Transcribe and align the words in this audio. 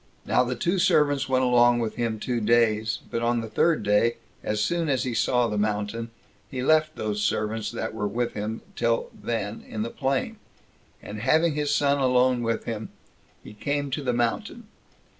Now 0.25 0.43
the 0.43 0.55
two 0.55 0.79
servants 0.79 1.29
went 1.29 1.43
along 1.45 1.77
with 1.77 1.93
him 1.95 2.17
two 2.19 2.41
days; 2.41 2.97
but 3.11 3.21
on 3.21 3.41
the 3.41 3.47
third 3.47 3.83
day, 3.83 4.15
as 4.41 4.59
soon 4.59 4.89
as 4.89 5.03
he 5.03 5.13
saw 5.13 5.45
the 5.47 5.59
mountain, 5.59 6.09
he 6.49 6.63
left 6.63 6.95
those 6.95 7.21
servants 7.21 7.69
that 7.69 7.93
were 7.93 8.07
with 8.07 8.33
him 8.33 8.61
till 8.75 9.11
then 9.13 9.63
in 9.69 9.83
the 9.83 9.91
plain, 9.91 10.37
and, 11.03 11.19
having 11.19 11.53
his 11.53 11.69
son 11.71 11.99
alone 11.99 12.41
with 12.41 12.63
him, 12.63 12.89
he 13.43 13.53
came 13.53 13.91
to 13.91 14.01
the 14.01 14.11
mountain. 14.11 14.67